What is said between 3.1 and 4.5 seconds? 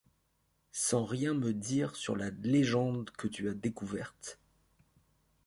que tu as découverte.